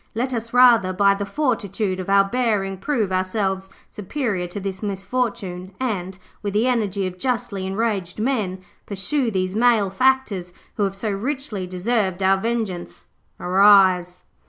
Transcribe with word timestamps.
Let 0.15 0.33
us, 0.33 0.51
rather, 0.51 0.93
by 0.93 1.13
the 1.13 1.27
fortitude 1.27 1.99
of 1.99 2.09
our 2.09 2.23
bearing 2.23 2.79
prove 2.79 3.11
ourselves 3.11 3.69
superior 3.91 4.47
to 4.47 4.59
this 4.59 4.81
misfortune 4.81 5.75
and, 5.79 6.17
with 6.41 6.55
the 6.55 6.65
energy 6.65 7.05
of 7.05 7.19
justly 7.19 7.67
enraged 7.67 8.17
men, 8.17 8.63
pursue 8.87 9.29
these 9.29 9.55
malefactors, 9.55 10.53
who 10.75 10.85
have 10.85 10.95
so 10.95 11.11
richly 11.11 11.67
deserved 11.67 12.23
our 12.23 12.37
vengeance. 12.37 13.05
Arise!' 13.39 14.23